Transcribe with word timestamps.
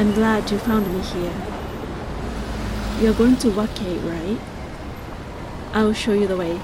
I'm 0.00 0.14
glad 0.14 0.50
you 0.50 0.56
found 0.56 0.90
me 0.94 1.02
here. 1.02 1.34
You're 3.02 3.12
going 3.12 3.36
to 3.36 3.50
Wake, 3.50 4.02
right? 4.02 4.40
I'll 5.74 5.92
show 5.92 6.14
you 6.14 6.26
the 6.26 6.38
way. 6.38 6.58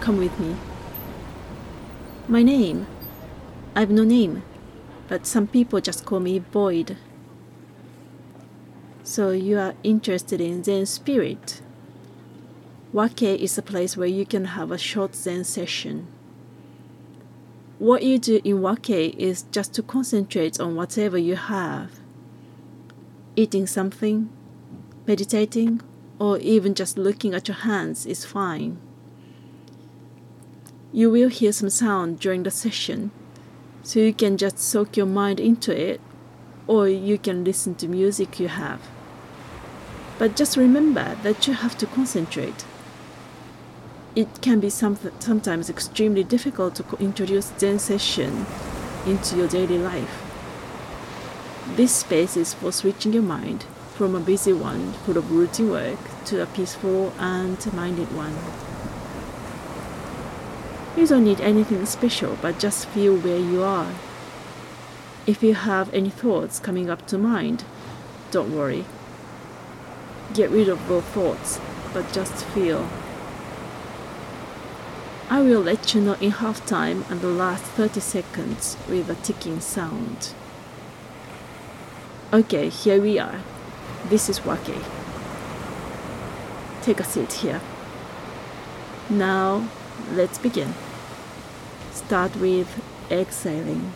Come 0.00 0.16
with 0.16 0.36
me. 0.40 0.56
My 2.26 2.42
name? 2.42 2.88
I've 3.76 3.92
no 3.92 4.02
name, 4.02 4.42
but 5.06 5.24
some 5.24 5.46
people 5.46 5.80
just 5.80 6.04
call 6.04 6.18
me 6.18 6.40
Void. 6.40 6.96
So 9.04 9.30
you 9.30 9.56
are 9.56 9.74
interested 9.84 10.40
in 10.40 10.64
Zen 10.64 10.86
spirit? 10.86 11.62
Wake 12.92 13.22
is 13.22 13.56
a 13.56 13.62
place 13.62 13.96
where 13.96 14.08
you 14.08 14.26
can 14.26 14.46
have 14.46 14.72
a 14.72 14.78
short 14.78 15.14
Zen 15.14 15.44
session. 15.44 16.08
What 17.78 18.02
you 18.02 18.18
do 18.18 18.40
in 18.42 18.60
Wake 18.62 18.90
is 18.90 19.44
just 19.52 19.74
to 19.74 19.82
concentrate 19.84 20.58
on 20.58 20.74
whatever 20.74 21.16
you 21.16 21.36
have. 21.36 21.99
Eating 23.40 23.66
something, 23.66 24.28
meditating, 25.06 25.80
or 26.18 26.36
even 26.40 26.74
just 26.74 26.98
looking 26.98 27.32
at 27.32 27.48
your 27.48 27.56
hands 27.56 28.04
is 28.04 28.26
fine. 28.26 28.78
You 30.92 31.10
will 31.10 31.30
hear 31.30 31.50
some 31.50 31.70
sound 31.70 32.20
during 32.20 32.42
the 32.42 32.50
session, 32.50 33.12
so 33.82 33.98
you 33.98 34.12
can 34.12 34.36
just 34.36 34.58
soak 34.58 34.94
your 34.94 35.06
mind 35.06 35.40
into 35.40 35.74
it, 35.74 36.02
or 36.66 36.86
you 36.86 37.16
can 37.16 37.42
listen 37.42 37.74
to 37.76 37.88
music 37.88 38.38
you 38.38 38.48
have. 38.48 38.82
But 40.18 40.36
just 40.36 40.58
remember 40.58 41.16
that 41.22 41.46
you 41.46 41.54
have 41.54 41.78
to 41.78 41.86
concentrate. 41.86 42.66
It 44.14 44.42
can 44.42 44.60
be 44.60 44.68
some, 44.68 44.98
sometimes 45.18 45.70
extremely 45.70 46.24
difficult 46.24 46.74
to 46.74 46.84
introduce 46.98 47.54
Zen 47.58 47.78
session 47.78 48.44
into 49.06 49.38
your 49.38 49.48
daily 49.48 49.78
life. 49.78 50.29
This 51.66 51.94
space 51.94 52.36
is 52.36 52.54
for 52.54 52.72
switching 52.72 53.12
your 53.12 53.22
mind 53.22 53.64
from 53.94 54.14
a 54.14 54.20
busy 54.20 54.52
one 54.52 54.92
full 55.04 55.18
of 55.18 55.30
routine 55.30 55.70
work 55.70 55.98
to 56.24 56.42
a 56.42 56.46
peaceful 56.46 57.12
and 57.18 57.72
minded 57.74 58.08
one. 58.16 58.34
You 60.96 61.06
don't 61.06 61.24
need 61.24 61.40
anything 61.40 61.84
special, 61.86 62.38
but 62.40 62.58
just 62.58 62.86
feel 62.86 63.16
where 63.16 63.38
you 63.38 63.62
are. 63.62 63.92
If 65.26 65.42
you 65.42 65.54
have 65.54 65.92
any 65.94 66.10
thoughts 66.10 66.58
coming 66.58 66.90
up 66.90 67.06
to 67.08 67.18
mind, 67.18 67.64
don't 68.30 68.56
worry. 68.56 68.86
Get 70.32 70.50
rid 70.50 70.68
of 70.68 70.88
those 70.88 71.04
thoughts, 71.04 71.60
but 71.92 72.10
just 72.12 72.44
feel. 72.46 72.88
I 75.28 75.42
will 75.42 75.60
let 75.60 75.94
you 75.94 76.00
know 76.00 76.14
in 76.14 76.32
half 76.32 76.64
time 76.66 77.04
and 77.08 77.20
the 77.20 77.28
last 77.28 77.64
30 77.64 78.00
seconds 78.00 78.76
with 78.88 79.08
a 79.10 79.14
ticking 79.14 79.60
sound. 79.60 80.34
Okay, 82.32 82.68
here 82.68 83.02
we 83.02 83.18
are. 83.18 83.40
This 84.08 84.28
is 84.28 84.44
Wake. 84.44 84.72
Take 86.80 87.00
a 87.00 87.02
seat 87.02 87.32
here. 87.32 87.60
Now, 89.08 89.68
let's 90.12 90.38
begin. 90.38 90.72
Start 91.90 92.36
with 92.36 92.68
exhaling. 93.10 93.92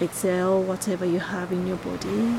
Exhale 0.00 0.60
whatever 0.60 1.06
you 1.06 1.20
have 1.20 1.52
in 1.52 1.68
your 1.68 1.76
body. 1.76 2.34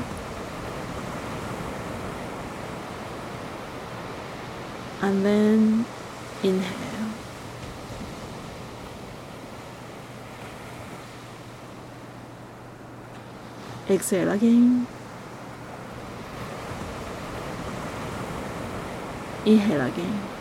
And 5.00 5.24
then 5.24 5.86
inhale. 6.42 7.01
Exhale 13.90 14.30
again. 14.30 14.86
Inhale 19.44 19.86
again. 19.88 20.31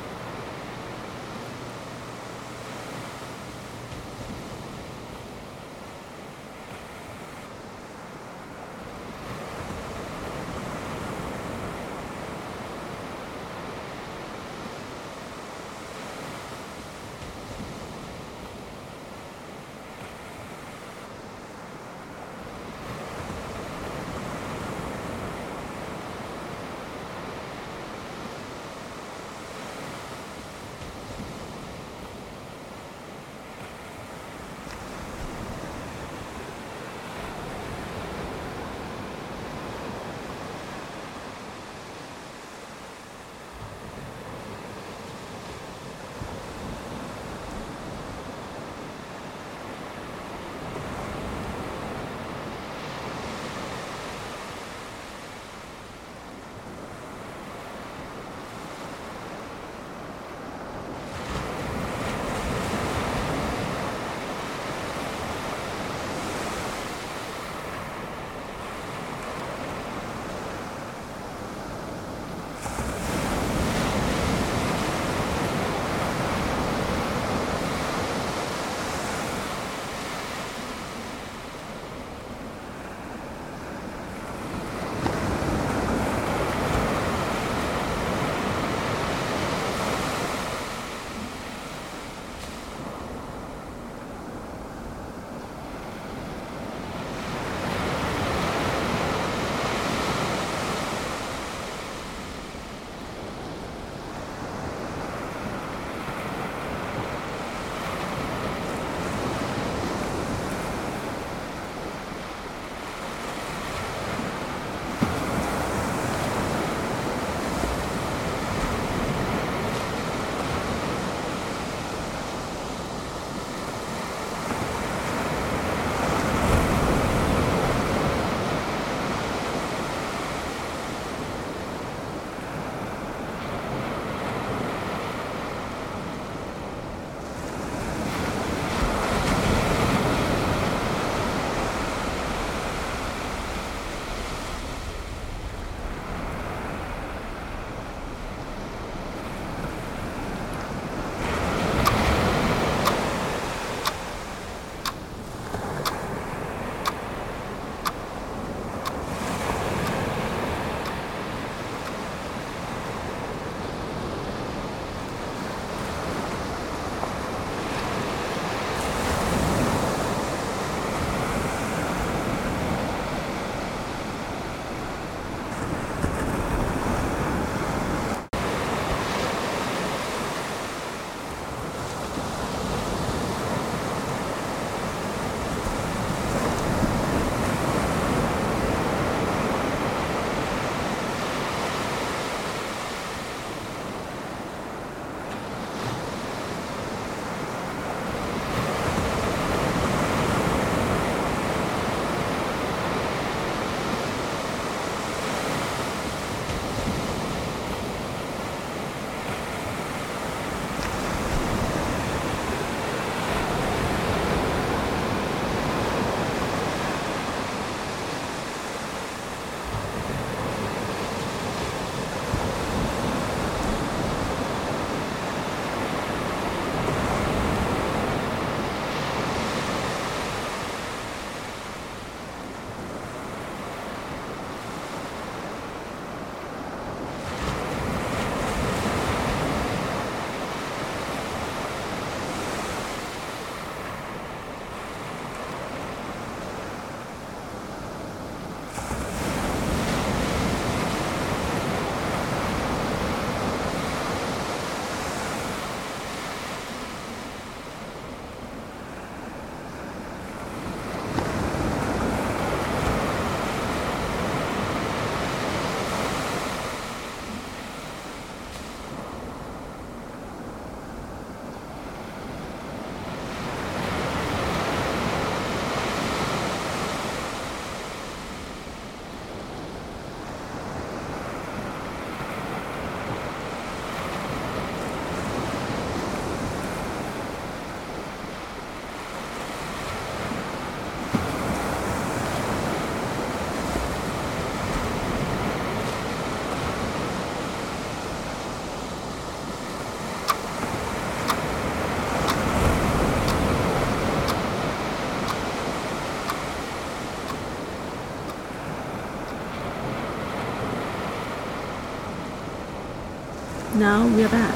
Now 313.82 314.06
we 314.06 314.24
are 314.24 314.30
back. 314.30 314.54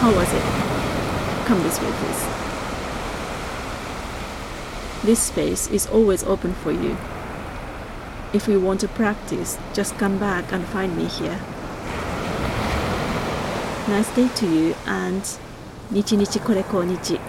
How 0.00 0.12
was 0.12 0.26
it? 0.32 0.42
Come 1.46 1.62
this 1.62 1.78
way, 1.80 1.92
please. 1.92 2.26
This 5.04 5.22
space 5.22 5.68
is 5.68 5.86
always 5.86 6.24
open 6.24 6.52
for 6.52 6.72
you. 6.72 6.96
If 8.32 8.48
you 8.48 8.58
want 8.58 8.80
to 8.80 8.88
practice, 8.88 9.56
just 9.72 9.96
come 9.98 10.18
back 10.18 10.50
and 10.50 10.64
find 10.64 10.96
me 10.96 11.04
here. 11.04 11.38
Nice 13.86 14.12
day 14.16 14.26
to 14.26 14.46
you 14.52 14.74
and 14.84 15.22
Nichi 15.92 16.16
Nichi 16.16 16.40
Kore 16.40 16.64
Ko 16.64 16.82
Nichi. 16.82 17.20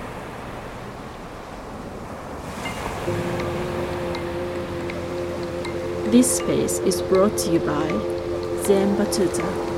This 6.10 6.38
space 6.38 6.80
is 6.80 7.04
brought 7.04 7.38
to 7.38 7.52
you 7.52 7.60
by 7.60 7.90
Zen 8.64 8.98
Batuta. 8.98 9.75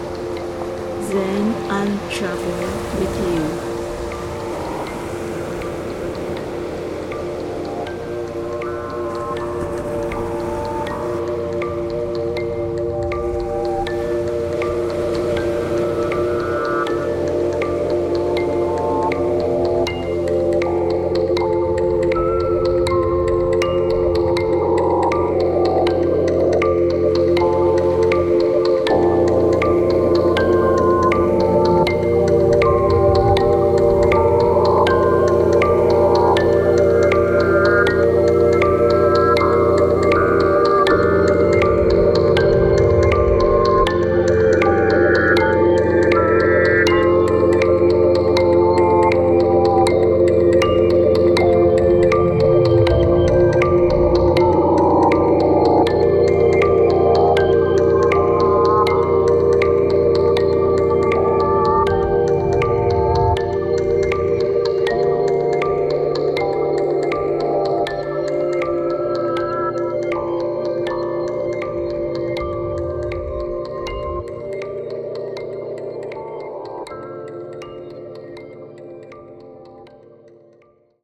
Zen 1.07 1.53
and 1.71 2.11
travel 2.11 2.99
with 2.99 3.15
you. 3.63 3.66